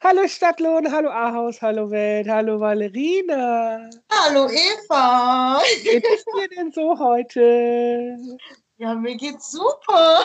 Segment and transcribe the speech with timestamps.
[0.00, 3.90] Hallo Stadtlohn, hallo Ahaus, hallo Welt, hallo Valerina.
[4.08, 5.60] Hallo Eva.
[5.60, 8.16] Wie geht es dir denn so heute?
[8.76, 10.24] Ja, mir geht's super.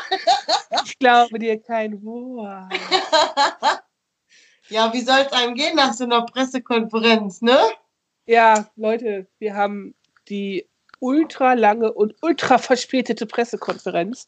[0.85, 2.71] Ich glaube dir kein Wort.
[4.69, 7.57] ja, wie soll es einem gehen nach so einer Pressekonferenz, ne?
[8.27, 9.95] Ja, Leute, wir haben
[10.29, 14.27] die ultra lange und ultra verspätete Pressekonferenz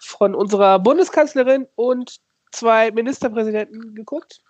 [0.00, 2.20] von unserer Bundeskanzlerin und
[2.52, 4.42] zwei Ministerpräsidenten geguckt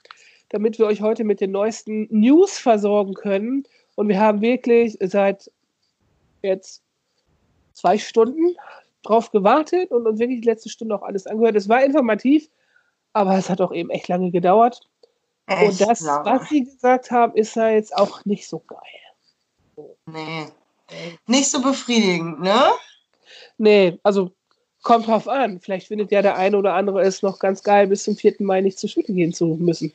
[0.52, 3.64] damit wir euch heute mit den neuesten News versorgen können.
[3.94, 5.50] Und wir haben wirklich seit
[6.42, 6.82] jetzt
[7.72, 8.56] zwei Stunden
[9.02, 11.56] drauf gewartet und uns wirklich die letzte Stunde auch alles angehört.
[11.56, 12.48] Es war informativ,
[13.12, 14.80] aber es hat auch eben echt lange gedauert.
[15.46, 16.24] Echt und das, lange.
[16.24, 19.88] was sie gesagt haben, ist ja jetzt auch nicht so geil.
[20.06, 20.46] Nee.
[21.26, 22.62] Nicht so befriedigend, ne?
[23.58, 24.30] Nee, also
[24.82, 25.60] kommt drauf an.
[25.60, 28.36] Vielleicht findet ja der eine oder andere es noch ganz geil, bis zum 4.
[28.40, 29.92] Mai nicht zur Schule gehen zu müssen.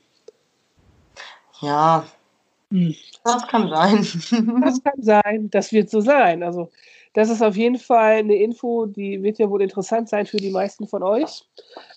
[1.61, 2.05] Ja,
[2.71, 2.95] hm.
[3.23, 4.07] das kann sein.
[4.61, 6.43] das kann sein, das wird so sein.
[6.43, 6.69] Also,
[7.13, 10.51] das ist auf jeden Fall eine Info, die wird ja wohl interessant sein für die
[10.51, 11.43] meisten von euch.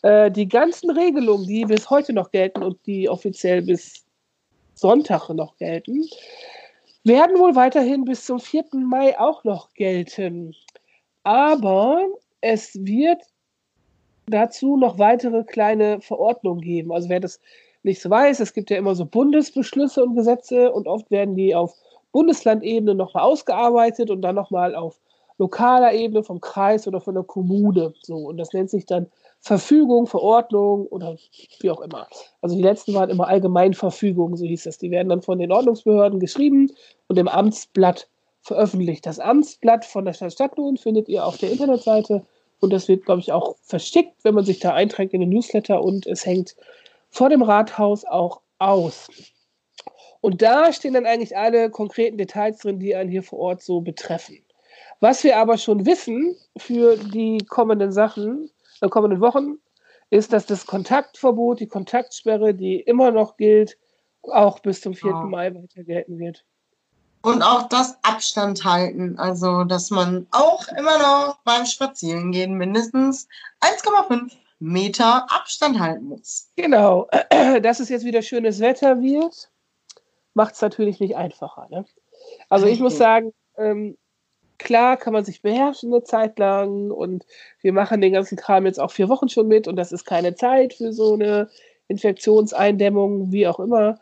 [0.03, 4.07] Äh, die ganzen Regelungen, die bis heute noch gelten und die offiziell bis
[4.75, 6.09] Sonntag noch gelten,
[7.05, 8.65] werden wohl weiterhin bis zum 4.
[8.73, 10.55] Mai auch noch gelten.
[11.23, 12.07] Aber
[12.41, 13.23] es wird
[14.27, 16.93] dazu noch weitere kleine Verordnungen geben.
[16.93, 17.41] Also wer das
[17.83, 21.55] nicht so weiß, es gibt ja immer so Bundesbeschlüsse und Gesetze und oft werden die
[21.55, 21.75] auf
[22.13, 25.01] Bundeslandebene nochmal ausgearbeitet und dann nochmal auf
[25.39, 27.95] lokaler Ebene vom Kreis oder von der Kommune.
[28.03, 29.07] So, und das nennt sich dann
[29.41, 31.17] Verfügung, Verordnung oder
[31.61, 32.07] wie auch immer.
[32.43, 34.77] Also die letzten waren immer Allgemeinverfügungen, so hieß das.
[34.77, 36.71] Die werden dann von den Ordnungsbehörden geschrieben
[37.09, 38.09] und im Amtsblatt
[38.43, 39.07] veröffentlicht.
[39.07, 42.23] Das Amtsblatt von der Stadt Stadtlohn findet ihr auf der Internetseite
[42.61, 45.83] und das wird, glaube ich, auch verschickt, wenn man sich da einträgt in den Newsletter
[45.83, 46.55] und es hängt
[47.11, 49.09] vor dem Rathaus auch aus.
[50.21, 53.81] Und da stehen dann eigentlich alle konkreten Details drin, die einen hier vor Ort so
[53.81, 54.39] betreffen.
[55.01, 58.51] Was wir aber schon wissen für die kommenden Sachen,
[58.83, 59.59] äh, kommenden Wochen,
[60.11, 63.79] ist, dass das Kontaktverbot, die Kontaktsperre, die immer noch gilt,
[64.23, 65.11] auch bis zum 4.
[65.11, 65.23] Ja.
[65.23, 66.45] Mai weiter gelten wird.
[67.23, 73.29] Und auch das Abstand halten, also dass man auch immer noch beim Spazierengehen mindestens
[73.61, 76.51] 1,5 Meter Abstand halten muss.
[76.57, 77.09] Genau,
[77.63, 79.51] dass es jetzt wieder schönes Wetter wird,
[80.35, 81.67] macht es natürlich nicht einfacher.
[81.71, 81.85] Ne?
[82.49, 83.97] Also ich muss sagen, ähm,
[84.59, 87.25] klar kann man sich beherrschen eine Zeit lang und
[87.63, 90.35] wir machen den ganzen Kram jetzt auch vier Wochen schon mit und das ist keine
[90.35, 91.49] Zeit für so eine
[91.89, 93.99] Infektionseindämmung, wie auch immer.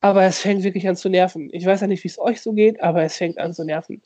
[0.00, 1.50] Aber es fängt wirklich an zu nerven.
[1.52, 4.00] Ich weiß ja nicht, wie es euch so geht, aber es fängt an zu nerven.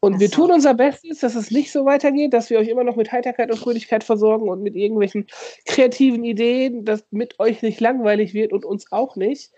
[0.00, 2.96] Und wir tun unser Bestes, dass es nicht so weitergeht, dass wir euch immer noch
[2.96, 5.26] mit Heiterkeit und Fröhlichkeit versorgen und mit irgendwelchen
[5.66, 9.50] kreativen Ideen, dass mit euch nicht langweilig wird und uns auch nicht.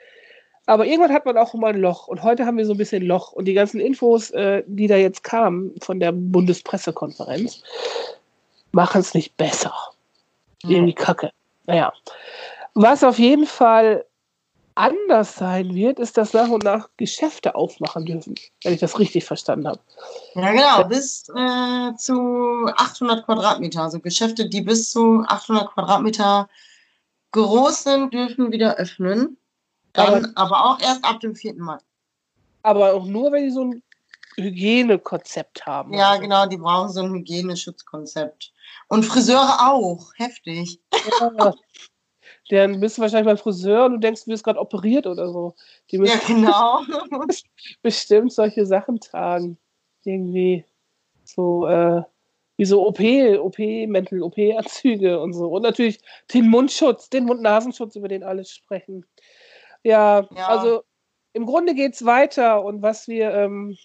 [0.66, 2.08] Aber irgendwann hat man auch immer ein Loch.
[2.08, 3.32] Und heute haben wir so ein bisschen Loch.
[3.32, 7.62] Und die ganzen Infos, äh, die da jetzt kamen von der Bundespressekonferenz,
[8.72, 9.74] machen es nicht besser.
[10.64, 11.30] Irgendwie kacke.
[11.66, 11.92] Naja.
[12.74, 14.04] Was auf jeden Fall
[14.74, 19.24] anders sein wird, ist, dass nach und nach Geschäfte aufmachen dürfen, wenn ich das richtig
[19.24, 19.80] verstanden habe.
[20.34, 23.82] Ja, genau, bis äh, zu 800 Quadratmeter.
[23.82, 26.48] Also Geschäfte, die bis zu 800 Quadratmeter
[27.32, 29.36] groß sind, dürfen wieder öffnen.
[29.92, 31.54] Dann aber, aber auch erst ab dem 4.
[31.54, 31.78] Mai.
[32.62, 33.82] Aber auch nur, wenn die so ein
[34.36, 35.92] Hygienekonzept haben.
[35.92, 36.22] Ja, also.
[36.22, 38.52] genau, die brauchen so ein Hygieneschutzkonzept.
[38.88, 40.80] Und Friseure auch, heftig.
[41.20, 41.54] Ja,
[42.56, 45.54] dann bist du wahrscheinlich beim Friseur und du denkst, du wirst gerade operiert oder so.
[45.90, 47.26] Die müssen ja, genau.
[47.82, 49.58] bestimmt solche Sachen tragen.
[50.04, 50.64] Irgendwie
[51.24, 52.02] so, äh,
[52.56, 55.48] wie so OP, OP-Mäntel, OP-Anzüge und so.
[55.48, 56.00] Und natürlich
[56.34, 59.06] den Mundschutz, den Mund-Nasenschutz, über den alle sprechen.
[59.82, 60.48] Ja, ja.
[60.48, 60.82] also
[61.32, 63.76] im Grunde geht es weiter und was wir ähm,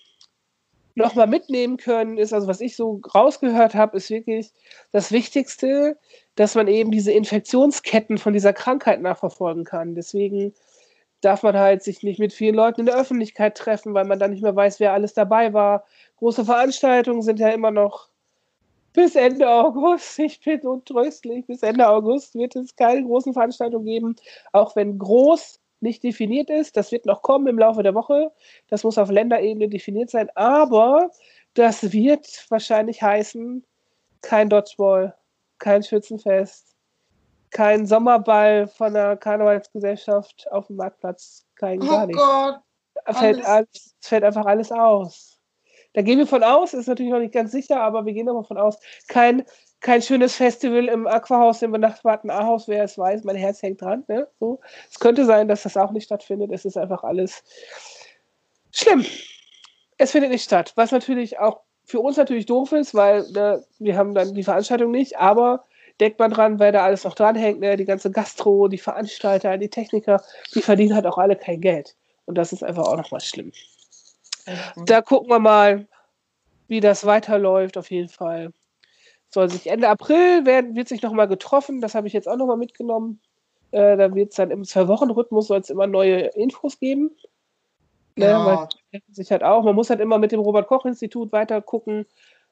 [0.98, 4.52] nochmal mitnehmen können, ist, also was ich so rausgehört habe, ist wirklich
[4.92, 5.98] das Wichtigste,
[6.36, 9.96] dass man eben diese Infektionsketten von dieser Krankheit nachverfolgen kann.
[9.96, 10.54] Deswegen
[11.22, 14.32] darf man halt sich nicht mit vielen Leuten in der Öffentlichkeit treffen, weil man dann
[14.32, 15.86] nicht mehr weiß, wer alles dabei war.
[16.18, 18.10] Große Veranstaltungen sind ja immer noch
[18.94, 20.18] bis Ende August.
[20.20, 21.46] Ich bin untröstlich.
[21.46, 24.16] Bis Ende August wird es keine großen Veranstaltungen geben,
[24.52, 26.76] auch wenn groß nicht definiert ist.
[26.78, 28.32] Das wird noch kommen im Laufe der Woche.
[28.70, 30.30] Das muss auf Länderebene definiert sein.
[30.36, 31.12] Aber
[31.54, 33.66] Das wird wahrscheinlich heißen,
[34.22, 35.16] kein Dodgeball,
[35.60, 36.76] kein Schützenfest,
[37.52, 42.22] kein Sommerball von der Karnevalsgesellschaft auf dem Marktplatz, kein Oh gar nichts.
[42.22, 42.60] Gott.
[43.16, 43.46] Fällt alles.
[43.48, 45.37] alles, es fällt einfach alles aus.
[45.98, 48.46] Da gehen wir von aus, ist natürlich noch nicht ganz sicher, aber wir gehen davon
[48.46, 48.78] von aus.
[49.08, 49.44] Kein,
[49.80, 54.04] kein schönes Festival im Aquahaus, im benachbarten Ahaus, wer es weiß, mein Herz hängt dran.
[54.08, 54.28] Ne?
[54.40, 54.60] So.
[54.92, 56.52] Es könnte sein, dass das auch nicht stattfindet.
[56.52, 57.44] Es ist einfach alles
[58.72, 59.04] schlimm.
[59.98, 63.98] Es findet nicht statt, was natürlich auch für uns natürlich doof ist, weil ne, wir
[63.98, 65.66] haben dann die Veranstaltung nicht, aber
[66.00, 67.76] denkt man dran, wer da alles noch dranhängt, ne?
[67.76, 70.22] die ganze Gastro, die Veranstalter, die Techniker,
[70.54, 71.96] die verdienen halt auch alle kein Geld.
[72.28, 73.52] Und das ist einfach auch nochmal schlimm.
[74.86, 75.88] Da gucken wir mal,
[76.68, 78.54] wie das weiterläuft, auf jeden Fall.
[79.30, 82.58] Soll sich Ende April werden, wird sich nochmal getroffen, das habe ich jetzt auch nochmal
[82.58, 83.20] mitgenommen.
[83.72, 87.12] Äh, da wird es dann im Zwei-Wochen-Rhythmus soll es immer neue Infos geben.
[88.16, 88.46] Ne, Ja.
[88.92, 92.06] weil sich halt auch, man muss halt immer mit dem Robert-Koch-Institut weiter gucken,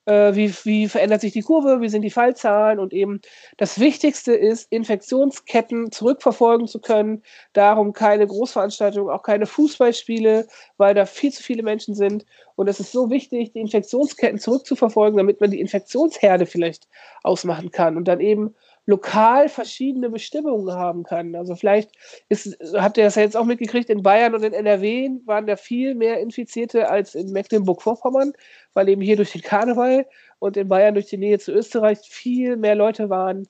[0.06, 3.22] äh, wie, wie verändert sich die Kurve, wie sind die Fallzahlen und eben
[3.57, 7.24] das Wichtigste ist, Infektionsketten zurückverfolgen zu können.
[7.54, 10.48] Darum keine Großveranstaltungen, auch keine Fußballspiele,
[10.78, 12.25] weil da viel zu viele Menschen sind.
[12.56, 16.88] Und es ist so wichtig, die Infektionsketten zurückzuverfolgen, damit man die Infektionsherde vielleicht
[17.24, 18.56] ausmachen kann und dann eben
[18.86, 21.36] lokal verschiedene Bestimmungen haben kann.
[21.36, 21.92] Also vielleicht
[22.30, 25.56] ist, habt ihr das ja jetzt auch mitgekriegt, in Bayern und in NRW waren da
[25.56, 28.34] viel mehr Infizierte als in Mecklenburg-Vorpommern,
[28.74, 30.06] weil eben hier durch den Karneval
[30.40, 33.48] und in Bayern durch die Nähe zu Österreich viel mehr Leute waren,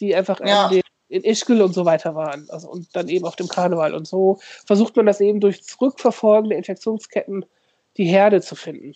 [0.00, 0.64] die einfach Ja.
[0.64, 2.46] in, den, in Ischgl und so weiter waren.
[2.48, 3.92] Also, und dann eben auf dem Karneval.
[3.94, 7.44] Und so versucht man das eben durch Zurückverfolgen der Infektionsketten
[7.98, 8.94] die Herde zu finden.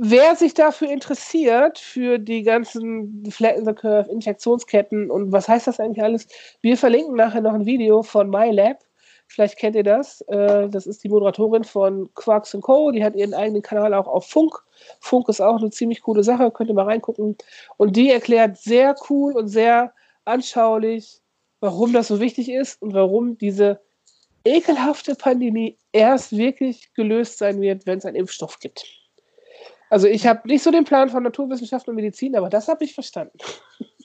[0.00, 5.80] Wer sich dafür interessiert, für die ganzen Flatten the Curve, Infektionsketten und was heißt das
[5.80, 6.28] eigentlich alles,
[6.60, 8.78] wir verlinken nachher noch ein Video von MyLab.
[9.26, 10.20] Vielleicht kennt ihr das.
[10.28, 12.92] Äh, Das ist die Moderatorin von Quarks Co.
[12.92, 14.54] Die hat ihren eigenen Kanal auch auf Funk.
[15.00, 17.36] Funk ist auch eine ziemlich coole Sache, könnt ihr mal reingucken.
[17.76, 19.92] Und die erklärt sehr cool und sehr
[20.24, 21.20] anschaulich,
[21.60, 23.80] warum das so wichtig ist und warum diese
[24.44, 28.97] ekelhafte Pandemie erst wirklich gelöst sein wird, wenn es einen Impfstoff gibt.
[29.90, 32.94] Also ich habe nicht so den Plan von Naturwissenschaften und Medizin, aber das habe ich
[32.94, 33.38] verstanden.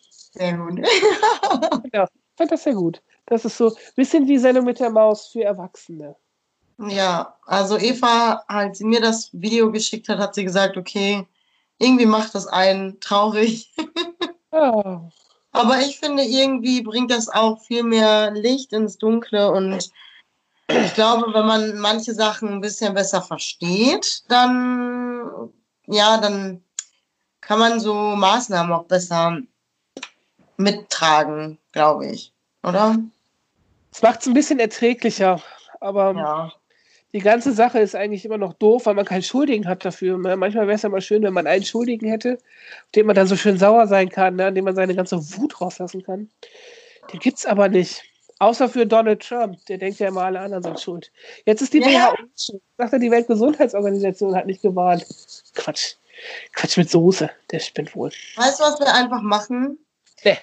[0.09, 0.79] Sehr gut.
[1.93, 3.01] Ja, ich fand das sehr gut.
[3.27, 6.15] Das ist so ein bisschen wie Sendung mit der Maus für Erwachsene.
[6.79, 11.27] Ja, also Eva, als sie mir das Video geschickt hat, hat sie gesagt, okay,
[11.77, 13.73] irgendwie macht das einen traurig.
[14.51, 15.09] Ja,
[15.51, 19.89] Aber ich finde, irgendwie bringt das auch viel mehr Licht ins Dunkle und
[20.67, 25.51] ich glaube, wenn man manche Sachen ein bisschen besser versteht, dann,
[25.87, 26.63] ja, dann
[27.41, 29.39] kann man so Maßnahmen auch besser
[30.57, 32.31] mittragen, glaube ich.
[32.63, 32.97] Oder?
[33.91, 35.41] es macht es ein bisschen erträglicher,
[35.81, 36.53] aber Ja.
[37.13, 40.17] die ganze Sache ist eigentlich immer noch doof, weil man keinen Schuldigen hat dafür.
[40.17, 43.27] Manchmal wäre es ja mal schön, wenn man einen Schuldigen hätte, auf den man dann
[43.27, 44.47] so schön sauer sein kann, ne?
[44.47, 46.29] an dem man seine ganze Wut rauslassen kann.
[47.11, 48.03] Den gibt es aber nicht.
[48.43, 51.11] Außer für Donald Trump, der denkt ja immer, alle anderen sind schuld.
[51.45, 52.11] Jetzt ist die Ja.
[52.11, 52.61] WHO schuld.
[52.77, 55.05] Sagt er, die Weltgesundheitsorganisation hat nicht gewarnt.
[55.55, 55.95] Quatsch.
[56.51, 57.29] Quatsch mit Soße.
[57.51, 58.11] Der spinnt wohl.
[58.35, 59.79] Weißt du, was wir einfach machen?
[60.25, 60.37] Nee.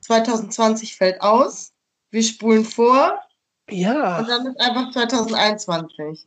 [0.00, 1.72] 2020 fällt aus,
[2.10, 3.20] wir spulen vor
[3.68, 6.26] Ja, und dann ist einfach 2021.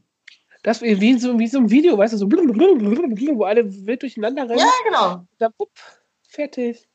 [0.62, 4.60] das wie, so, wie so ein Video, weißt du, so wo alle wild durcheinander rennen.
[4.60, 5.26] Ja, genau.
[5.40, 5.72] Dann, pup,
[6.30, 6.88] fertig.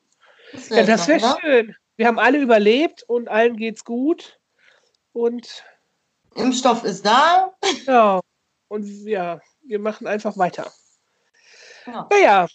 [0.53, 1.77] Das Ja, wär's das wäre schön.
[2.01, 4.41] Wir haben alle überlebt und allen geht's gut.
[5.13, 5.63] Und
[6.35, 7.53] Impfstoff ist da.
[7.87, 8.21] ja,
[8.69, 10.73] und ja, wir machen einfach weiter.
[11.85, 12.09] Ja.
[12.11, 12.47] Naja,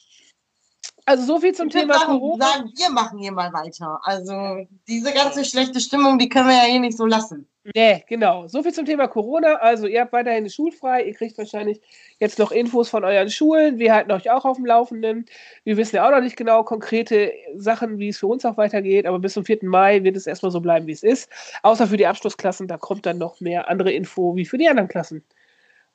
[1.06, 2.44] also so viel zum würd Thema sagen, Corona.
[2.44, 4.00] sagen, wir machen hier mal weiter.
[4.02, 7.48] Also diese ganze schlechte Stimmung, die können wir ja hier nicht so lassen.
[7.74, 8.48] Nee, genau.
[8.48, 9.56] So viel zum Thema Corona.
[9.56, 11.04] Also ihr habt weiterhin schulfrei.
[11.04, 11.82] Ihr kriegt wahrscheinlich
[12.20, 13.80] jetzt noch Infos von euren Schulen.
[13.80, 15.26] Wir halten euch auch auf dem Laufenden.
[15.64, 19.08] Wir wissen ja auch noch nicht genau konkrete Sachen, wie es für uns auch weitergeht.
[19.08, 19.60] Aber bis zum 4.
[19.64, 21.28] Mai wird es erstmal so bleiben, wie es ist.
[21.64, 22.68] Außer für die Abschlussklassen.
[22.68, 25.24] Da kommt dann noch mehr andere Info wie für die anderen Klassen.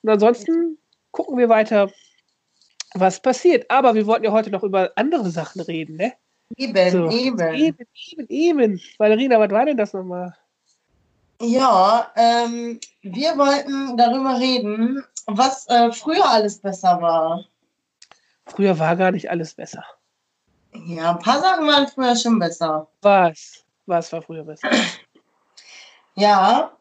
[0.01, 0.77] Und ansonsten
[1.11, 1.89] gucken wir weiter,
[2.95, 3.71] was passiert.
[3.71, 6.13] Aber wir wollten ja heute noch über andere Sachen reden, ne?
[6.57, 7.09] Eben, So.
[7.09, 7.39] eben.
[7.55, 8.81] Eben, eben, eben.
[8.97, 10.35] Valerina, was war denn das nochmal?
[11.43, 17.45] Ja, ähm, wir wollten darüber reden, was äh, früher alles besser war.
[18.45, 19.83] Früher war gar nicht alles besser.
[20.85, 22.87] Ja, ein paar Sachen waren früher schon besser.
[23.01, 23.65] Was?
[23.87, 24.69] Was war früher besser?
[26.13, 26.73] Ja,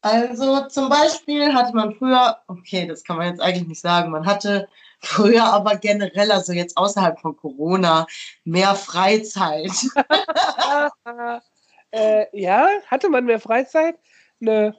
[0.00, 4.24] also zum Beispiel hatte man früher, okay, das kann man jetzt eigentlich nicht sagen, man
[4.24, 4.68] hatte
[5.00, 8.06] früher aber generell, also jetzt außerhalb von Corona,
[8.44, 9.72] mehr Freizeit.
[11.96, 13.96] äh, ja, hatte man mehr Freizeit?
[14.38, 14.72] Nö,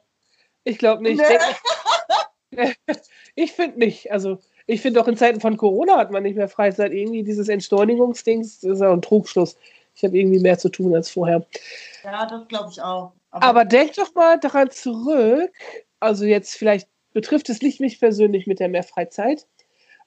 [0.63, 1.21] ich glaube nicht.
[1.21, 1.25] Nö.
[3.35, 4.11] Ich, finde nicht.
[4.11, 6.91] Also, Ich finde auch in Zeiten von Corona hat man nicht mehr Freizeit.
[6.91, 9.57] Irgendwie dieses Entschleunigungsding, das ist auch ein Trugschluss.
[9.93, 11.45] Ich habe irgendwie mehr zu tun als vorher.
[12.03, 13.11] Ja, das glaube ich auch.
[13.31, 15.51] Aber, Aber denk doch mal daran zurück.
[15.99, 19.45] Also jetzt vielleicht betrifft es nicht mich persönlich mit der mehr Freizeit,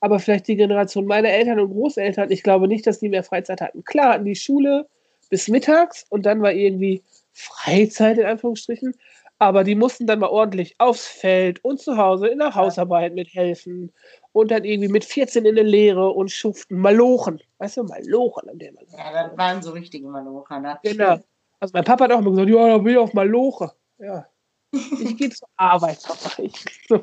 [0.01, 2.31] aber vielleicht die Generation meiner Eltern und Großeltern.
[2.31, 3.85] Ich glaube nicht, dass die mehr Freizeit hatten.
[3.85, 4.89] Klar hatten die Schule
[5.31, 8.95] bis mittags und dann war irgendwie Freizeit in Anführungsstrichen.
[9.39, 13.91] Aber die mussten dann mal ordentlich aufs Feld und zu Hause in der Hausarbeit mithelfen
[14.33, 17.41] und dann irgendwie mit 14 in der Lehre und schuften Malochen.
[17.57, 18.85] Weißt du, Malochen an der man.
[18.93, 20.61] Ja, das waren so richtige Malochen.
[20.61, 20.79] Ne?
[20.83, 21.19] Genau.
[21.59, 23.73] Also mein Papa hat auch immer gesagt, ja, da bin ich auf Maloche.
[23.99, 24.27] Ja.
[24.73, 26.43] Ich gehe zur Arbeit, Papa.
[26.43, 26.53] Ich,
[26.87, 27.03] so.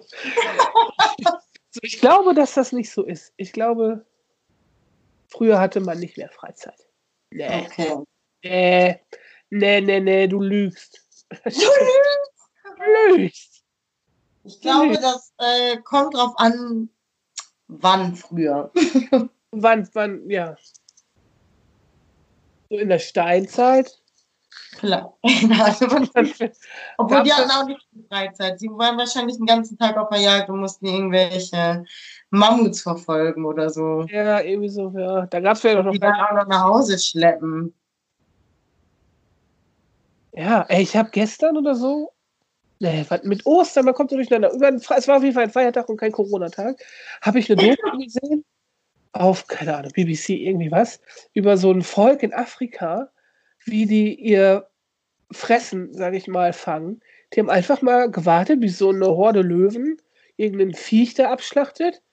[1.81, 3.33] ich glaube, dass das nicht so ist.
[3.37, 4.05] Ich glaube,
[5.27, 6.87] früher hatte man nicht mehr Freizeit.
[7.31, 7.65] Nee.
[7.65, 8.03] Okay.
[8.49, 8.99] Nee,
[9.49, 11.01] nee, nee, nee, du lügst.
[11.29, 13.17] Du lügst.
[13.17, 13.63] lügst.
[14.43, 15.03] Ich glaube, lügst.
[15.03, 16.89] das äh, kommt drauf an,
[17.67, 18.71] wann früher.
[19.51, 20.55] wann, wann, ja.
[22.69, 23.99] So in der Steinzeit.
[24.77, 25.17] Klar.
[26.97, 28.59] Obwohl die hatten auch nicht viel Freizeit.
[28.59, 31.85] Sie waren wahrscheinlich den ganzen Tag auf der Jagd und mussten irgendwelche
[32.29, 34.03] Mammuts verfolgen oder so.
[34.03, 35.25] Ja, irgendwie so, ja.
[35.25, 35.91] Da gab es ja noch.
[35.91, 37.73] Die dann auch noch nach Hause schleppen.
[40.37, 42.11] Ja, ey, ich habe gestern oder so,
[42.77, 45.97] nee, mit Ostern, man kommt so durcheinander, es war auf jeden Fall ein Feiertag und
[45.97, 46.79] kein Corona-Tag,
[47.23, 48.45] habe ich eine Doku gesehen,
[49.13, 51.01] auf, keine Ahnung, BBC, irgendwie was,
[51.33, 53.09] über so ein Volk in Afrika,
[53.65, 54.67] wie die ihr
[55.31, 57.01] Fressen, sage ich mal, fangen.
[57.33, 59.97] Die haben einfach mal gewartet, bis so eine Horde Löwen
[60.37, 62.03] irgendeinen Viech da abschlachtet.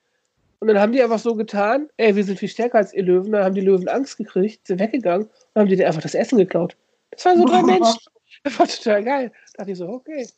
[0.60, 3.32] Und dann haben die einfach so getan, ey, wir sind viel stärker als ihr Löwen.
[3.32, 6.74] Dann haben die Löwen Angst gekriegt, sind weggegangen und haben die einfach das Essen geklaut.
[7.10, 8.13] Das waren so drei Menschen.
[8.54, 9.32] Das war total geil.
[9.54, 10.28] Da dachte ich so, okay.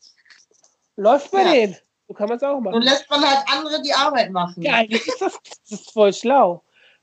[0.94, 1.52] Läuft bei ja.
[1.52, 1.76] denen.
[2.06, 2.76] So kann man es auch machen.
[2.76, 4.62] Und lässt man halt andere die Arbeit machen.
[4.62, 6.62] Ja, eigentlich ist das, das ist voll schlau.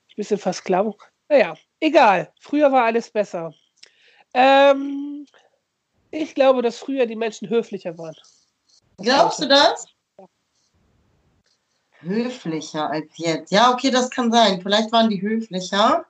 [0.09, 0.95] Ein bisschen Versklavung.
[1.27, 2.31] Naja, egal.
[2.39, 3.53] Früher war alles besser.
[4.33, 5.27] Ähm,
[6.09, 8.15] ich glaube, dass früher die Menschen höflicher waren.
[8.97, 9.85] Glaubst du das?
[11.99, 13.51] Höflicher als jetzt.
[13.51, 14.61] Ja, okay, das kann sein.
[14.61, 16.05] Vielleicht waren die höflicher.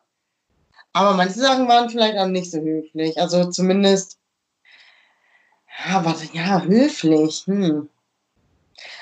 [0.92, 3.20] Aber manche Sachen waren vielleicht auch nicht so höflich.
[3.20, 4.20] Also zumindest
[5.94, 7.44] ja, warte, ja, höflich.
[7.46, 7.88] Hm.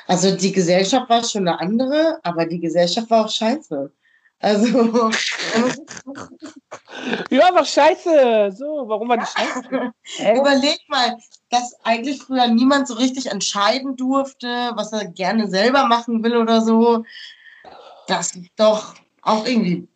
[0.08, 3.90] Also die Gesellschaft war schon eine andere, aber die Gesellschaft war auch scheiße.
[4.40, 4.68] Also.
[7.30, 8.54] ja, aber scheiße.
[8.58, 9.94] So, warum war die scheiße?
[10.38, 11.18] Überleg mal,
[11.50, 16.62] dass eigentlich früher niemand so richtig entscheiden durfte, was er gerne selber machen will oder
[16.62, 17.06] so.
[18.08, 19.88] Das ist doch auch irgendwie,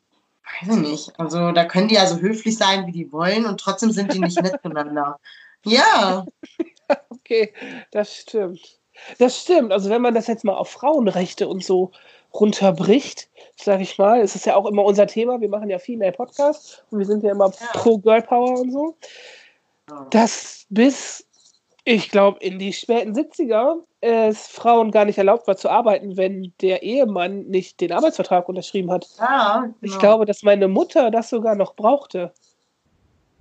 [0.61, 1.19] weiß ich nicht.
[1.19, 4.41] Also da können die also höflich sein, wie die wollen und trotzdem sind die nicht
[4.41, 5.19] nett zueinander.
[5.65, 6.25] Ja.
[7.09, 7.53] okay,
[7.91, 8.79] das stimmt.
[9.19, 9.71] Das stimmt.
[9.71, 11.91] Also wenn man das jetzt mal auf Frauenrechte und so
[12.33, 15.41] runterbricht, sage ich mal, es ist ja auch immer unser Thema.
[15.41, 17.67] Wir machen ja viel mehr Podcasts und wir sind ja immer ja.
[17.73, 18.95] pro Girl Power und so.
[20.09, 21.27] Dass bis,
[21.83, 26.53] ich glaube, in die späten 70er es Frauen gar nicht erlaubt war zu arbeiten, wenn
[26.61, 29.07] der Ehemann nicht den Arbeitsvertrag unterschrieben hat.
[29.17, 29.75] Ja, genau.
[29.81, 32.31] Ich glaube, dass meine Mutter das sogar noch brauchte.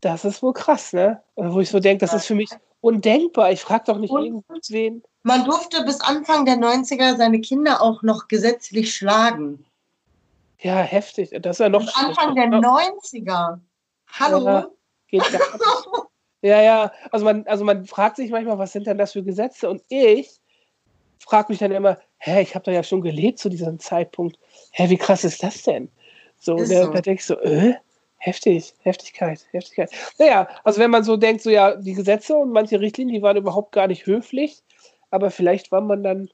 [0.00, 1.22] Das ist wohl krass, ne?
[1.36, 2.50] Wo ich so denke, das ist für mich
[2.84, 3.50] undenkbar.
[3.50, 5.02] Ich frage doch nicht irgendwen.
[5.22, 9.64] Man durfte bis Anfang der 90er seine Kinder auch noch gesetzlich schlagen.
[10.60, 11.30] Ja, heftig.
[11.40, 11.80] Das ist ja noch.
[11.80, 13.58] Bis Anfang der 90er.
[14.06, 14.44] Hallo?
[14.44, 14.66] Ja,
[15.08, 15.22] geht
[16.42, 16.92] ja, ja.
[17.10, 19.68] Also man, also man fragt sich manchmal, was sind denn das für Gesetze?
[19.68, 20.30] Und ich
[21.18, 24.38] frage mich dann immer, hä, ich habe da ja schon gelebt zu diesem Zeitpunkt.
[24.72, 25.90] Hä, wie krass ist das denn?
[26.38, 26.92] So, da, so.
[26.92, 27.74] da denke ich so, äh,
[28.24, 29.90] Heftig, Heftigkeit, Heftigkeit.
[30.18, 33.36] Naja, also wenn man so denkt, so ja, die Gesetze und manche Richtlinien, die waren
[33.36, 34.62] überhaupt gar nicht höflich,
[35.10, 36.30] aber vielleicht war man dann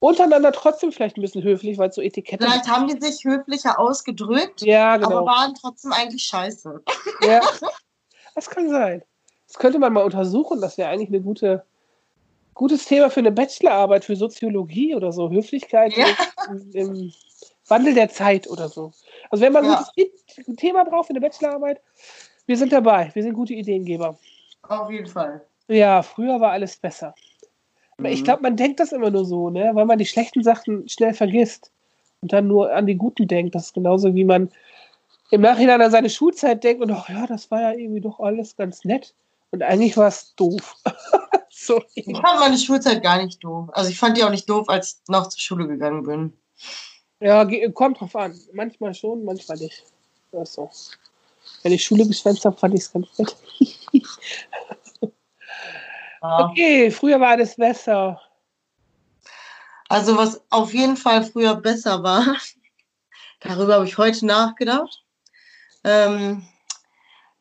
[0.00, 2.44] untereinander trotzdem vielleicht ein bisschen höflich, weil so Etikette.
[2.44, 5.16] Vielleicht haben die sich höflicher ausgedrückt, ja, genau.
[5.16, 6.82] aber waren trotzdem eigentlich scheiße.
[7.22, 7.40] Ja,
[8.34, 9.02] das kann sein.
[9.48, 11.64] Das könnte man mal untersuchen, das wäre eigentlich eine gute,
[12.52, 15.30] gutes Thema für eine Bachelorarbeit für Soziologie oder so.
[15.30, 16.06] Höflichkeit ja.
[16.50, 17.12] im, im
[17.70, 18.92] Wandel der Zeit oder so.
[19.30, 19.86] Also wenn man ein ja.
[19.96, 21.80] gutes Thema braucht für eine Bachelorarbeit,
[22.46, 23.10] wir sind dabei.
[23.14, 24.18] Wir sind gute Ideengeber.
[24.62, 25.42] Auf jeden Fall.
[25.68, 27.14] Ja, früher war alles besser.
[27.96, 28.14] Aber mhm.
[28.14, 29.70] ich glaube, man denkt das immer nur so, ne?
[29.74, 31.70] weil man die schlechten Sachen schnell vergisst
[32.22, 33.54] und dann nur an die guten denkt.
[33.54, 34.50] Das ist genauso wie man
[35.30, 38.56] im Nachhinein an seine Schulzeit denkt und ach ja, das war ja irgendwie doch alles
[38.56, 39.14] ganz nett.
[39.52, 40.76] Und eigentlich war es doof.
[41.50, 41.82] so.
[41.94, 43.68] Ich fand meine Schulzeit gar nicht doof.
[43.72, 46.32] Also ich fand die auch nicht doof, als ich noch zur Schule gegangen bin.
[47.20, 48.38] Ja, kommt drauf an.
[48.52, 49.84] Manchmal schon, manchmal nicht.
[50.32, 50.70] Das so.
[51.62, 53.36] Wenn ich Schule geschwänzt habe, fand ich es ganz nett.
[56.22, 58.20] Okay, früher war alles besser.
[59.88, 62.36] Also was auf jeden Fall früher besser war,
[63.40, 65.02] darüber habe ich heute nachgedacht.
[65.82, 66.46] Ähm,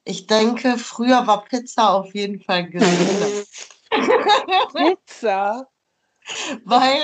[0.06, 3.46] ich denke, früher war Pizza auf jeden Fall gesünder.
[4.74, 5.68] Pizza?
[6.64, 7.02] Weil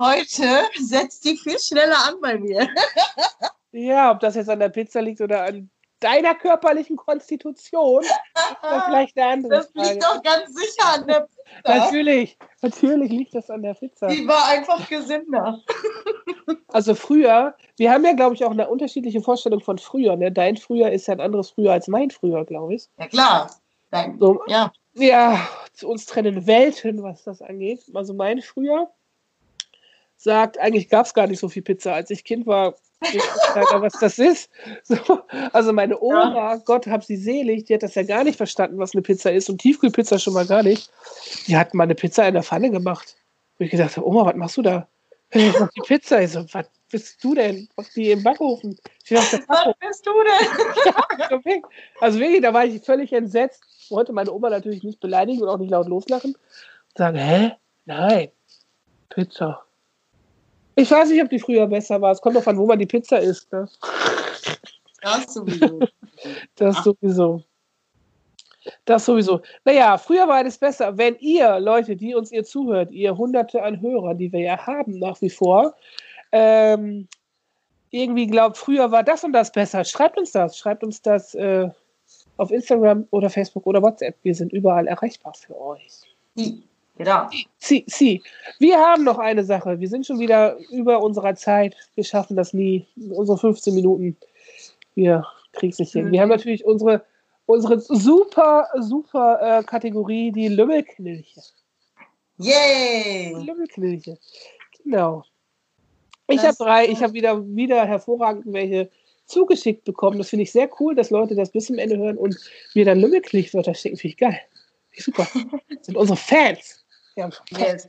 [0.00, 2.68] heute setzt die viel schneller an bei mir.
[3.72, 5.70] Ja, ob das jetzt an der Pizza liegt oder an
[6.00, 8.12] deiner körperlichen Konstitution, ist
[8.86, 9.88] vielleicht eine andere Das Frage.
[9.90, 11.38] liegt doch ganz sicher an der Pizza.
[11.64, 14.06] Natürlich, natürlich liegt das an der Pizza.
[14.08, 15.60] Die war einfach gesünder.
[16.68, 20.16] Also früher, wir haben ja, glaube ich, auch eine unterschiedliche Vorstellung von früher.
[20.16, 20.30] Ne?
[20.30, 22.86] Dein früher ist ja ein anderes früher als mein früher, glaube ich.
[22.98, 23.50] Ja, klar.
[23.90, 24.16] Nein.
[24.20, 24.72] So, Ja.
[24.94, 27.82] ja, zu uns trennen Welten, was das angeht.
[27.94, 28.88] Also mein früher
[30.18, 31.94] sagt, eigentlich gab es gar nicht so viel Pizza.
[31.94, 33.22] Als ich Kind war, ich
[33.54, 34.50] keiner, was das ist.
[34.82, 35.20] So,
[35.52, 38.94] also meine Oma, Gott hab sie selig, die hat das ja gar nicht verstanden, was
[38.94, 40.90] eine Pizza ist und Tiefkühlpizza schon mal gar nicht.
[41.46, 43.16] Die hat mal eine Pizza in der Pfanne gemacht.
[43.58, 44.88] Wo ich gedacht Oma, was machst du da?
[45.30, 46.22] Ich mach die Pizza.
[46.22, 47.68] Ich so, was bist du denn?
[47.76, 48.78] Mach die im Backofen.
[49.04, 51.62] Ich dachte, Was bist du denn?
[52.00, 53.62] Also wirklich, da war ich völlig entsetzt.
[53.90, 56.34] Wollte meine Oma natürlich nicht beleidigen und auch nicht laut loslachen.
[56.34, 57.52] Und sagen, hä?
[57.84, 58.30] Nein.
[59.10, 59.67] Pizza.
[60.78, 62.12] Ich weiß nicht, ob die früher besser war.
[62.12, 63.50] Es kommt doch an, wo man die Pizza isst.
[63.52, 63.68] Ne?
[65.02, 65.80] Das sowieso.
[66.54, 66.84] Das Ach.
[66.84, 67.42] sowieso.
[68.84, 69.40] Das sowieso.
[69.64, 70.96] Naja, früher war alles besser.
[70.96, 75.00] Wenn ihr, Leute, die uns ihr zuhört, ihr hunderte an Hörern, die wir ja haben
[75.00, 75.74] nach wie vor,
[76.30, 77.08] ähm,
[77.90, 80.56] irgendwie glaubt, früher war das und das besser, schreibt uns das.
[80.56, 81.68] Schreibt uns das äh,
[82.36, 84.14] auf Instagram oder Facebook oder WhatsApp.
[84.22, 86.02] Wir sind überall erreichbar für euch.
[86.98, 87.28] Genau.
[87.58, 88.22] Sie, sie.
[88.58, 89.78] Wir haben noch eine Sache.
[89.78, 91.76] Wir sind schon wieder über unserer Zeit.
[91.94, 92.86] Wir schaffen das nie.
[93.10, 94.16] Unsere 15 Minuten.
[94.96, 96.10] Wir kriegen es nicht hin.
[96.10, 97.04] Wir haben natürlich unsere,
[97.46, 101.40] unsere super, super äh, Kategorie, die Lümmelknilche.
[102.38, 103.32] Yay!
[103.44, 104.18] Lümmelknilche.
[104.82, 105.24] Genau.
[106.26, 108.90] Ich habe drei, ich habe wieder, wieder hervorragend welche
[109.26, 110.18] zugeschickt bekommen.
[110.18, 112.36] Das finde ich sehr cool, dass Leute das bis zum Ende hören und
[112.74, 113.96] mir dann Lümmelknilchwörter schicken.
[113.96, 114.40] Finde ich geil.
[114.96, 115.28] Super.
[115.68, 116.84] Das sind unsere Fans.
[117.22, 117.88] Haben Fans.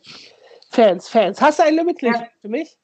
[0.70, 1.42] Fans, Fans.
[1.42, 2.28] Hast du ein Lümmelknilch Ja.
[2.42, 2.78] für mich?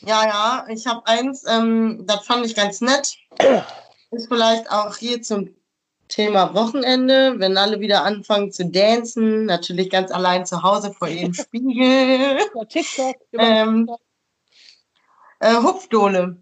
[0.00, 3.14] Ja, ja, ich habe eins, ähm, das fand ich ganz nett.
[4.10, 5.54] Ist vielleicht auch hier zum
[6.08, 11.32] Thema Wochenende, wenn alle wieder anfangen zu dancen, natürlich ganz allein zu Hause vor ihrem
[11.34, 12.38] Spiegel.
[12.54, 13.16] Ja, TikTok.
[13.32, 14.00] Ähm, TikTok.
[15.40, 16.36] Äh, Hupfdohle.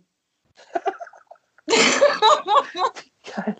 [3.37, 3.57] Geil.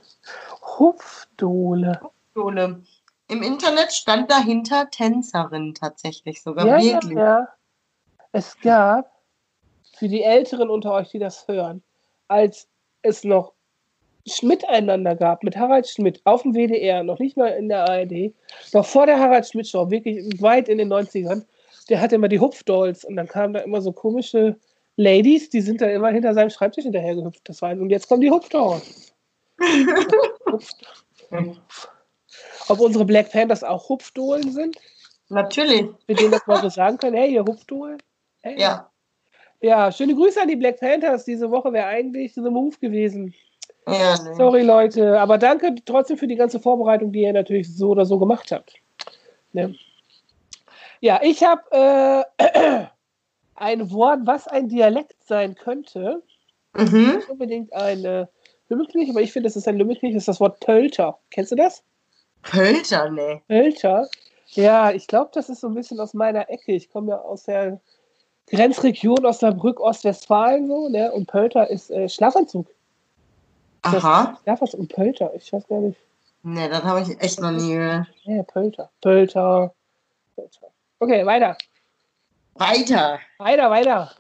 [0.79, 2.01] Hupfdohle.
[2.03, 2.83] Hupfdohle.
[3.31, 6.67] Im Internet stand dahinter Tänzerin tatsächlich sogar.
[6.67, 7.19] Ja, ja, wirklich.
[7.19, 7.49] ja.
[8.33, 9.13] Es gab
[9.97, 11.83] für die Älteren unter euch, die das hören,
[12.27, 12.69] als
[13.03, 13.53] es noch
[14.27, 18.35] Schmidt-einander gab, mit Harald Schmidt auf dem WDR, noch nicht mal in der ARD,
[18.73, 21.45] noch vor der Harald Schmidt-Show, wirklich weit in den 90ern,
[21.89, 24.59] der hatte immer die Hupfdolls und dann kamen da immer so komische
[24.97, 27.49] Ladies, die sind da immer hinter seinem Schreibtisch hinterhergehüpft.
[27.49, 29.15] Das war, und jetzt kommen die Hupfdolls.
[29.59, 30.75] Hupf-
[32.69, 34.77] Ob unsere Black Panthers auch Hupfdohlen sind?
[35.29, 35.87] Natürlich.
[36.07, 37.99] Mit denen das mal so sagen können, hey, ihr Hupfdohlen?
[38.41, 38.61] Hey.
[38.61, 38.91] Ja.
[39.63, 41.25] Ja, schöne Grüße an die Black Panthers.
[41.25, 43.35] Diese Woche wäre eigentlich The Move gewesen.
[43.87, 44.35] ja nee.
[44.35, 45.21] Sorry, Leute.
[45.21, 48.75] Aber danke trotzdem für die ganze Vorbereitung, die ihr natürlich so oder so gemacht habt.
[49.53, 49.75] Ne?
[51.01, 52.85] Ja, ich habe äh,
[53.55, 56.23] ein Wort, was ein Dialekt sein könnte.
[56.75, 57.17] Mhm.
[57.17, 58.29] Nicht unbedingt ein
[58.71, 61.19] Lümmelknilch, aber ich finde, es ist ein Lümmelknilch, das ist das Wort Pölter.
[61.31, 61.83] Kennst du das?
[62.43, 63.43] Pölter, nee.
[63.49, 64.09] Pölter?
[64.49, 66.73] Ja, ich glaube, das ist so ein bisschen aus meiner Ecke.
[66.73, 67.81] Ich komme ja aus der
[68.49, 71.13] Grenzregion Osnabrück, Ostwestfalen so, ne?
[71.13, 72.67] Und Pölter ist äh, Schlafanzug.
[73.83, 74.39] Aha.
[74.43, 75.33] Schlafanzug und Pölter.
[75.35, 75.99] Ich weiß gar nicht.
[76.43, 78.09] Nee, das habe ich echt noch nie gehört.
[78.25, 78.91] Ja, Pölter.
[79.01, 79.73] Pölter.
[80.35, 80.69] Pölter.
[80.99, 81.57] Okay, weiter.
[82.55, 83.21] Weiter.
[83.39, 84.11] Weiter, weiter.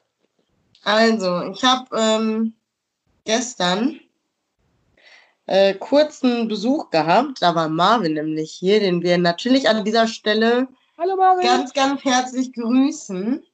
[0.85, 2.55] Also, ich habe ähm,
[3.25, 4.01] gestern
[5.51, 7.43] äh, kurzen Besuch gehabt.
[7.43, 11.45] Da war Marvin nämlich hier, den wir natürlich an dieser Stelle Hallo Marvin.
[11.45, 13.45] ganz, ganz herzlich grüßen.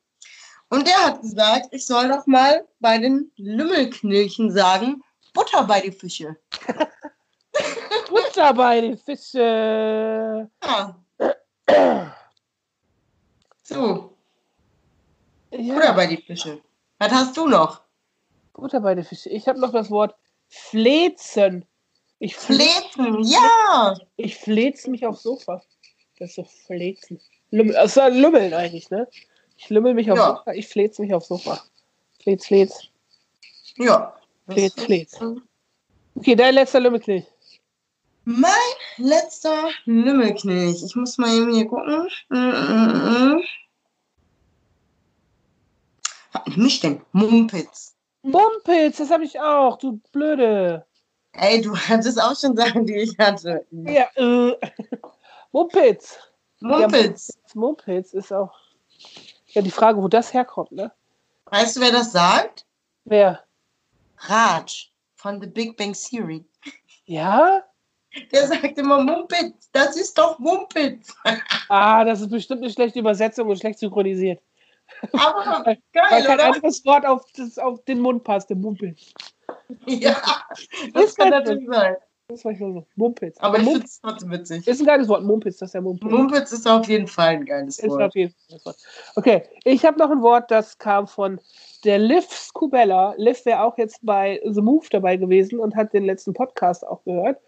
[0.69, 5.93] Und der hat gesagt, ich soll doch mal bei den Lümmelknilchen sagen, Butter bei die
[5.93, 6.37] Fische.
[8.11, 10.51] Butter bei den Fische.
[10.63, 10.97] Ja,
[13.63, 14.19] so,
[15.51, 16.61] Butter Ja, bei die Fische.
[16.99, 17.81] Was hast du noch?
[18.53, 19.31] Butter bei den Fische.
[19.31, 20.15] Ich habe noch das Wort
[20.49, 21.65] Flezen.
[22.19, 23.95] Ich, fle Flezen, ja.
[24.17, 25.63] ich flez mich aufs Sofa.
[26.19, 27.21] Das ist so Flezen.
[27.51, 29.07] Lümmel, ist ein Lümmeln eigentlich, ne?
[29.59, 30.37] Ich lümmel mich aufs Ja.
[30.37, 31.63] Sofa, ich flez mich aufs Sofa.
[32.23, 32.89] Flez, flez.
[33.77, 34.17] Ja.
[34.49, 35.19] Flez, flez.
[36.15, 37.27] Okay, dein letzter Lümmelknilch.
[38.25, 38.51] Mein
[38.97, 40.83] letzter Lümmelknilch.
[40.83, 42.09] Ich muss mal eben hier gucken.
[42.29, 43.43] Mm, mm,
[46.57, 46.81] mm.
[46.83, 47.03] Denn?
[47.13, 47.95] Mumpitz.
[48.23, 50.87] Mumpitz, das habe ich auch, du Blöde.
[51.39, 53.67] Ey, du hattest auch schon Sachen, die ich hatte.
[53.71, 54.57] Ja, äh.
[55.53, 56.19] Mumpitz.
[56.61, 57.29] Mumpitz.
[57.29, 58.55] Ja, Mumpitz ist auch.
[59.49, 60.93] Ja, die Frage, wo das herkommt, ne?
[61.47, 62.67] Weißt du, wer das sagt?
[63.05, 63.45] Wer?
[64.19, 66.45] Raj von The Big Bang Theory.
[67.05, 67.63] Ja?
[68.33, 69.69] Der sagt immer Mumpitz.
[69.73, 71.15] Das ist doch Mumpitz.
[71.69, 74.41] Ah, das ist bestimmt eine schlechte Übersetzung und schlecht synchronisiert.
[75.13, 76.45] Aber geil, Weil kein oder?
[76.47, 79.13] anderes Wort auf, das, auf den Mund passt, der Mumpitz.
[79.87, 80.17] Ja,
[80.93, 81.97] das Ist kann halt natürlich sein.
[82.29, 82.87] Das war schon so.
[82.97, 83.39] Mumpitz.
[83.39, 84.67] Aber ich finde es trotzdem witzig.
[84.67, 86.11] ist ein geiles Wort, Mumpitz, das ist ja Mumpitz.
[86.11, 88.03] Mumpitz ist auf jeden Fall ein geiles Ist Wort.
[88.03, 88.77] auf jeden Fall das Wort.
[89.15, 91.41] Okay, ich habe noch ein Wort, das kam von
[91.85, 93.15] der Liv Scubella.
[93.17, 97.05] Liv wäre auch jetzt bei The Move dabei gewesen und hat den letzten Podcast auch
[97.05, 97.41] gehört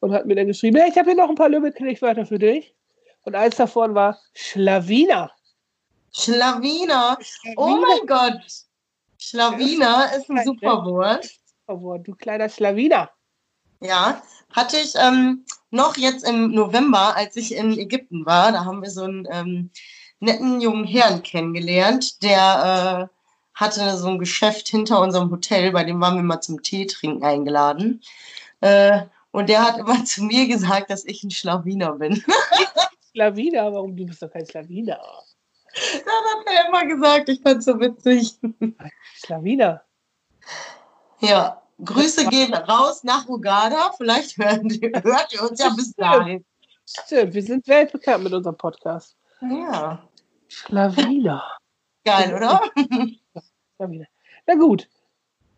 [0.00, 2.74] und hat mir dann geschrieben, hey, ich habe hier noch ein paar Lübeck-Wörter für dich.
[3.22, 5.32] Und eins davon war Schlawiner.
[6.12, 7.18] Schlawiner.
[7.56, 8.40] Oh mein Gott.
[9.18, 11.26] Schlawiner ist ein super Wort.
[11.68, 13.10] Wort, du kleiner Schlawiner.
[13.80, 18.82] Ja, hatte ich ähm, noch jetzt im November, als ich in Ägypten war, da haben
[18.82, 19.70] wir so einen ähm,
[20.20, 23.16] netten jungen Herrn kennengelernt, der äh,
[23.54, 27.24] hatte so ein Geschäft hinter unserem Hotel, bei dem waren wir mal zum Tee trinken
[27.24, 28.02] eingeladen.
[28.60, 32.24] Äh, und der hat immer zu mir gesagt, dass ich ein Schlawiner bin.
[33.12, 35.00] Schlawiner, warum du bist doch kein Schlawiner?
[35.74, 38.38] das hat er immer gesagt, ich fand's so witzig.
[39.14, 39.82] Schlawiner.
[41.20, 43.92] Ja, Grüße gehen raus nach Uganda.
[43.96, 46.44] Vielleicht hören die, hört ihr uns ja bis dahin.
[46.88, 49.16] Stimmt, wir sind weltbekannt mit unserem Podcast.
[49.40, 50.02] Ja,
[50.48, 51.42] Schlawiner.
[52.04, 52.62] geil, oder?
[53.76, 54.06] Schlawiner.
[54.46, 54.88] Na gut,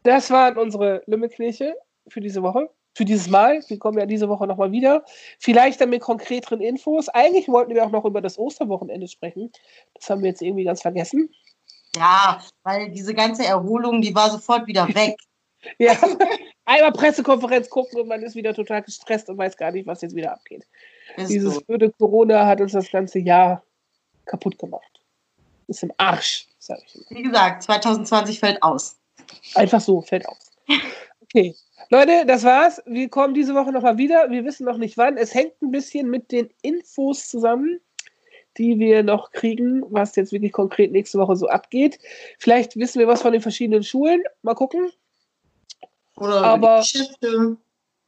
[0.03, 1.77] das waren unsere Lümmelkirche
[2.09, 2.71] für diese Woche.
[2.95, 3.63] Für dieses Mal.
[3.69, 5.05] Wir kommen ja diese Woche nochmal wieder.
[5.39, 7.09] Vielleicht dann mit konkreteren Infos.
[7.09, 9.53] Eigentlich wollten wir auch noch über das Osterwochenende sprechen.
[9.95, 11.31] Das haben wir jetzt irgendwie ganz vergessen.
[11.95, 15.17] Ja, weil diese ganze Erholung, die war sofort wieder weg.
[15.79, 15.93] Ja,
[16.65, 20.15] einmal Pressekonferenz gucken und man ist wieder total gestresst und weiß gar nicht, was jetzt
[20.15, 20.67] wieder abgeht.
[21.17, 21.61] Ist Dieses so.
[21.63, 23.63] blöde Corona hat uns das ganze Jahr
[24.25, 25.01] kaputt gemacht.
[25.67, 27.19] Ist im Arsch, sag ich immer.
[27.19, 28.99] Wie gesagt, 2020 fällt aus.
[29.55, 30.51] Einfach so, fällt aus.
[31.23, 31.55] Okay.
[31.91, 32.83] Leute, das war's.
[32.87, 34.31] Wir kommen diese Woche nochmal wieder.
[34.31, 35.17] Wir wissen noch nicht wann.
[35.17, 37.81] Es hängt ein bisschen mit den Infos zusammen,
[38.57, 41.99] die wir noch kriegen, was jetzt wirklich konkret nächste Woche so abgeht.
[42.39, 44.23] Vielleicht wissen wir was von den verschiedenen Schulen.
[44.43, 44.91] Mal gucken.
[46.21, 47.57] Oder Aber- die Geschäfte.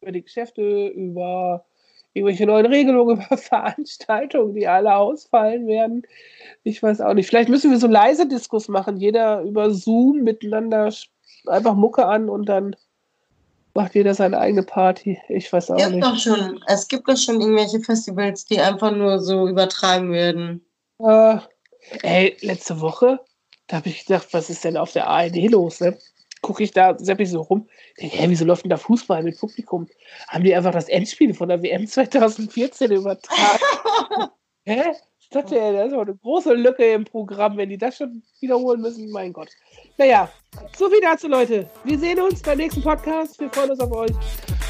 [0.03, 1.67] Über die Geschäfte, über
[2.15, 6.03] irgendwelche neuen Regelungen, über Veranstaltungen, die alle ausfallen werden.
[6.65, 7.27] Ich weiß auch nicht.
[7.29, 8.97] Vielleicht müssen wir so leise Diskus machen.
[8.97, 10.93] Jeder über Zoom miteinander
[11.47, 12.75] einfach Mucke an und dann
[13.75, 15.19] macht jeder seine eigene Party.
[15.29, 16.07] Ich weiß auch Es gibt nicht.
[16.07, 20.65] doch schon, es gibt doch schon irgendwelche Festivals, die einfach nur so übertragen werden.
[20.99, 21.37] Äh,
[22.03, 23.21] ey, letzte Woche,
[23.69, 25.81] da habe ich gedacht, was ist denn auf der ARD los?
[25.81, 25.97] Ne?
[26.43, 27.69] Gucke ich da, sepp ich so rum.
[28.01, 29.87] Denke, hä, wieso läuft denn da Fußball mit Publikum?
[30.29, 33.59] Haben die einfach das Endspiel von der WM 2014 übertragen?
[34.65, 34.93] hä?
[35.19, 38.23] Ich dachte, ey, das ist doch eine große Lücke im Programm, wenn die das schon
[38.41, 39.11] wiederholen müssen.
[39.13, 39.49] Mein Gott.
[39.97, 40.29] Naja,
[40.77, 41.71] so viel dazu, Leute.
[41.85, 43.39] Wir sehen uns beim nächsten Podcast.
[43.39, 44.11] Wir freuen uns auf euch.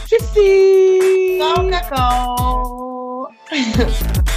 [0.07, 1.39] Tschüssi!
[1.39, 3.29] Ciao, Kakao.